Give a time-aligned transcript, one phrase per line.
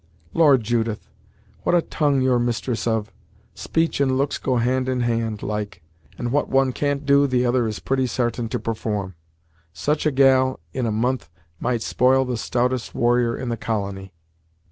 [0.33, 1.11] "Lord, Judith,
[1.61, 3.11] what a tongue you're mistress of!
[3.53, 5.83] Speech and looks go hand in hand, like,
[6.17, 9.13] and what one can't do, the other is pretty sartain to perform!
[9.73, 11.29] Such a gal, in a month,
[11.59, 14.11] might spoil the stoutest warrior in the colony."